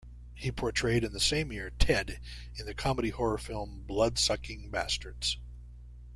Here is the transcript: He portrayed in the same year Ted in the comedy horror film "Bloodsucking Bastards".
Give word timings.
He 0.33 0.51
portrayed 0.51 1.03
in 1.03 1.13
the 1.13 1.19
same 1.19 1.51
year 1.51 1.69
Ted 1.69 2.19
in 2.55 2.65
the 2.65 2.73
comedy 2.73 3.09
horror 3.09 3.37
film 3.37 3.83
"Bloodsucking 3.85 4.71
Bastards". 4.71 5.37